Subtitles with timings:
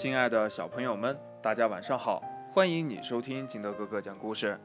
[0.00, 2.22] 亲爱的小朋友们，大家晚上好！
[2.54, 4.58] 欢迎你收听金德哥哥讲故事。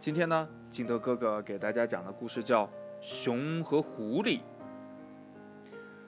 [0.00, 2.64] 今天呢，金德哥哥给大家讲的故事叫
[2.98, 4.38] 《熊和狐狸》。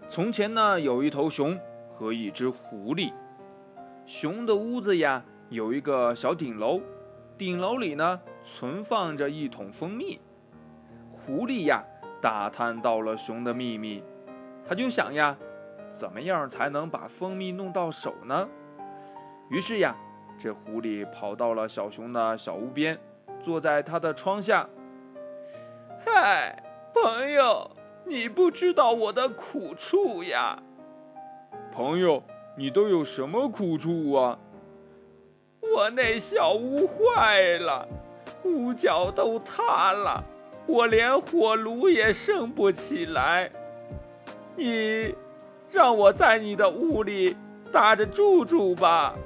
[0.09, 1.61] 从前呢，有一头熊
[1.93, 3.13] 和一只狐狸。
[4.07, 6.81] 熊的屋子呀，有一个小顶楼，
[7.37, 10.19] 顶楼里呢，存放着一桶蜂蜜。
[11.13, 11.85] 狐狸呀，
[12.23, 14.03] 打探到了熊的秘密，
[14.67, 15.37] 他就想呀，
[15.93, 18.49] 怎么样才能把蜂蜜弄到手呢？
[19.51, 19.97] 于是呀，
[20.39, 22.97] 这狐狸跑到了小熊的小屋边，
[23.43, 24.69] 坐在他的窗下。
[26.05, 26.63] 嗨，
[26.95, 27.69] 朋友，
[28.05, 30.57] 你不知道我的苦处呀。
[31.73, 32.23] 朋友，
[32.57, 34.39] 你都有什么苦处啊？
[35.61, 37.89] 我那小屋坏了，
[38.45, 40.23] 屋角都塌了，
[40.69, 43.51] 我连火炉也生不起来。
[44.55, 45.13] 你
[45.73, 47.37] 让我在你的屋里
[47.73, 49.17] 搭着住住吧。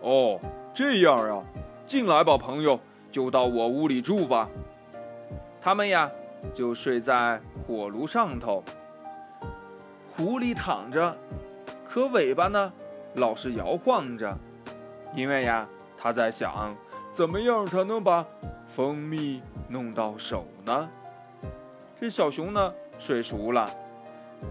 [0.00, 0.40] 哦，
[0.72, 1.44] 这样啊，
[1.86, 2.80] 进来吧，朋友，
[3.12, 4.48] 就到我屋里住吧。
[5.60, 6.10] 他们呀，
[6.54, 8.64] 就睡在火炉上头。
[10.16, 11.16] 狐狸躺着，
[11.88, 12.72] 可尾巴呢，
[13.14, 14.36] 老是摇晃着，
[15.14, 16.74] 因为呀，他在想，
[17.12, 18.24] 怎么样才能把
[18.66, 20.88] 蜂蜜弄到手呢？
[22.00, 23.68] 这小熊呢，睡熟了，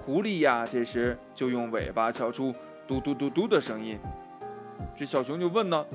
[0.06, 2.54] 狐狸呀，这时就用尾巴敲出
[2.88, 4.00] 嘟嘟嘟嘟的声音。
[4.96, 5.86] 这小熊就问呢：“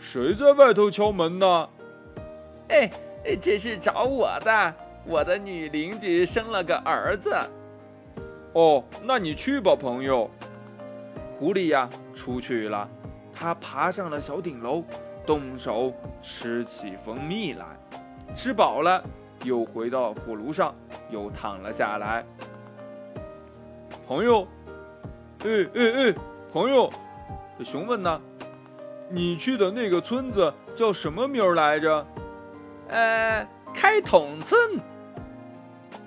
[0.00, 1.68] 谁在外头敲门呢
[2.68, 2.90] ？”“哎，
[3.40, 4.74] 这是找我的，
[5.06, 7.36] 我的女邻居生了个儿子。
[8.54, 10.30] ”“哦，那你去吧，朋友。”
[11.38, 12.88] 狐狸呀，出去了。
[13.32, 14.84] 它爬上了小顶楼，
[15.26, 17.66] 动手吃起蜂蜜来。
[18.34, 19.02] 吃饱了，
[19.44, 20.74] 又回到火炉上，
[21.10, 22.24] 又躺了下来。
[24.06, 24.46] 朋友，
[25.44, 26.14] 哎哎哎，
[26.52, 26.88] 朋友。
[27.56, 28.20] 这熊问呢
[29.08, 32.04] ：“你去的那个村子叫什么名儿来着
[32.90, 34.58] ？”“呃，开桶村。”“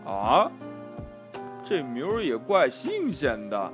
[0.05, 0.51] 啊，
[1.63, 3.71] 这名儿也怪新鲜的。”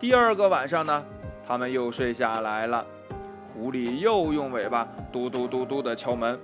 [0.00, 1.04] 第二个晚上呢，
[1.46, 2.84] 他们又睡下来了。
[3.52, 6.38] 狐狸又用尾巴嘟嘟嘟嘟的敲门。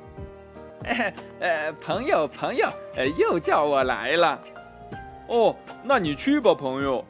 [1.40, 2.66] “呃，朋友，朋友，
[2.96, 4.38] 呃，又叫我来了。
[5.28, 7.04] ”“哦，那你去吧，朋友。”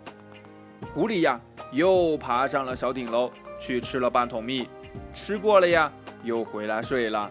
[0.94, 1.40] 狐狸呀。
[1.70, 3.30] 又爬上了小顶楼，
[3.60, 4.66] 去吃了半桶蜜，
[5.12, 7.30] 吃过了呀，又回来睡了。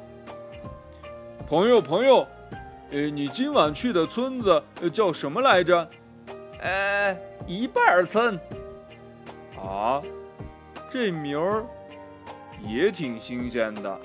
[1.47, 2.27] 朋友，朋友，
[2.91, 4.61] 呃，你今晚去的村子
[4.93, 5.89] 叫什么来着？
[6.61, 8.39] 呃，一半村。
[9.59, 9.99] 啊，
[10.87, 11.65] 这名儿
[12.61, 13.99] 也挺新鲜的。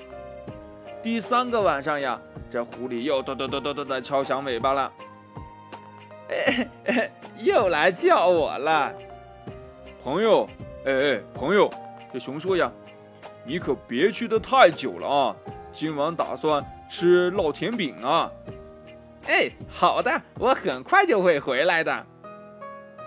[1.03, 4.91] 第三个晚上呀，这狐狸又哒哒哒哒哒的敲响尾巴了，
[7.37, 8.91] 又来叫我了。
[10.03, 10.45] 朋友，
[10.85, 11.69] 哎哎，朋友，
[12.11, 12.69] 这熊说呀，
[13.45, 15.35] 你可别去的太久了啊！
[15.71, 18.29] 今晚打算吃烙甜饼啊。
[19.27, 22.05] 哎，好的，我很快就会回来的。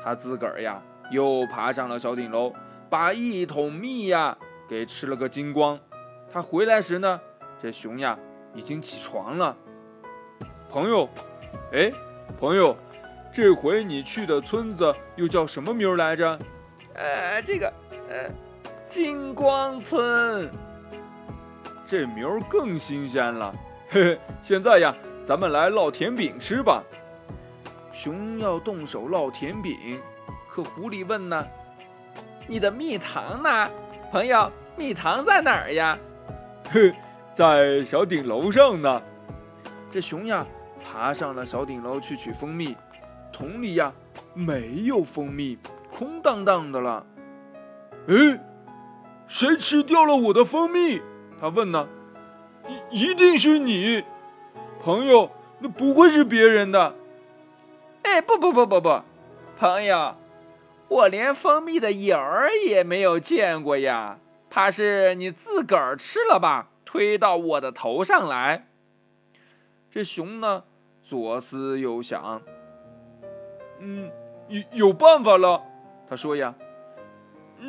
[0.02, 2.54] 他自个儿呀，又爬上了小顶楼，
[2.88, 5.78] 把一桶蜜呀给吃了个精光。
[6.32, 7.20] 他回来时呢，
[7.60, 8.18] 这熊呀
[8.54, 9.54] 已经起床了。
[10.70, 11.06] 朋友，
[11.74, 11.92] 哎，
[12.40, 12.74] 朋友，
[13.30, 16.38] 这回你去的村子又叫什么名来着？
[16.96, 17.72] 呃，这个，
[18.08, 18.30] 呃，
[18.88, 20.50] 金光村，
[21.84, 23.54] 这名儿更新鲜了。
[23.90, 24.94] 嘿嘿，现在呀，
[25.26, 26.82] 咱们来烙甜饼吃吧。
[27.92, 30.00] 熊要动手烙甜饼，
[30.48, 31.46] 可狐狸问呢
[32.48, 33.70] ：“你的蜜糖呢，
[34.10, 34.50] 朋友？
[34.74, 35.98] 蜜糖在哪儿呀？”
[36.72, 36.94] 哼，
[37.34, 39.02] 在小顶楼上呢。
[39.90, 40.46] 这熊呀，
[40.82, 42.74] 爬上了小顶楼去取蜂蜜，
[43.30, 43.92] 桶里呀
[44.32, 45.58] 没有蜂蜜。
[45.96, 47.06] 空荡荡的了，
[48.06, 48.38] 哎，
[49.26, 51.00] 谁吃掉了我的蜂蜜？
[51.40, 51.88] 他问呢。
[52.90, 54.04] 一一定是你，
[54.82, 55.30] 朋友，
[55.60, 56.94] 那不会是别人的。
[58.02, 59.00] 哎，不不不不不，
[59.56, 60.16] 朋友，
[60.88, 64.18] 我连蜂蜜的影儿也没有见过呀，
[64.50, 66.68] 怕是你自个儿吃了吧？
[66.84, 68.66] 推到我的头上来。
[69.90, 70.64] 这熊呢，
[71.02, 72.42] 左思右想，
[73.78, 74.10] 嗯，
[74.48, 75.62] 有有办法了。
[76.08, 76.54] 他说呀：“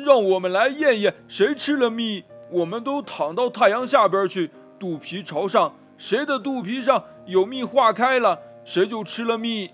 [0.04, 9.70] 让我们来验验谁吃了蜜，我们都躺到太阳下边去，肚皮朝上，谁的肚皮上有蜜化开了，谁就吃了蜜。”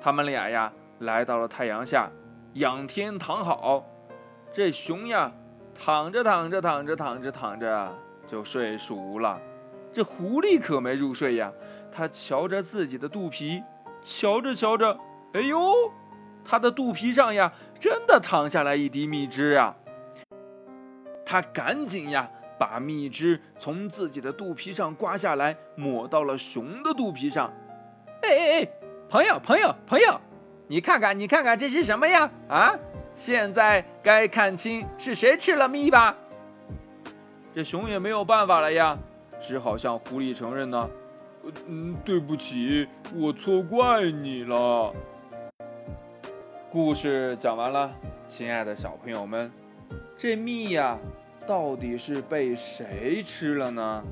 [0.00, 2.10] 他们俩呀，来到了太阳下，
[2.54, 3.84] 仰天躺好。
[4.52, 5.32] 这熊呀，
[5.74, 7.92] 躺着躺着躺着躺着躺着
[8.26, 9.40] 就睡熟了。
[9.92, 11.52] 这狐狸可没入睡呀，
[11.92, 13.62] 他瞧着自己的肚皮，
[14.02, 14.98] 瞧着瞧着，
[15.34, 15.58] 哎呦！
[16.44, 19.74] 它的肚皮上呀，真的淌下来一滴蜜汁啊！
[21.24, 27.50] 他赶紧呀，把蜜汁从自己的肚皮上刮下来，抹到了熊的肚皮上。
[28.22, 28.68] 哎哎哎，
[29.08, 30.20] 朋友朋友朋友，
[30.68, 32.30] 你看看你看看这是什么呀？
[32.48, 32.74] 啊，
[33.14, 36.14] 现在该看清是谁吃了蜜吧？
[37.54, 38.98] 这熊也没有办法了呀，
[39.40, 40.90] 只好向狐狸承认呢。
[41.68, 44.92] 嗯，对不起，我错怪你了。
[46.74, 47.88] 故事讲完了，
[48.26, 49.48] 亲爱的小朋友们，
[50.16, 50.98] 这蜜呀，
[51.46, 54.02] 到底是被谁吃了呢？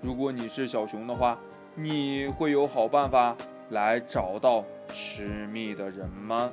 [0.00, 1.36] 如果你是小熊的话，
[1.74, 3.36] 你会有好办法
[3.70, 4.64] 来找到
[4.94, 6.52] 吃蜜的人吗？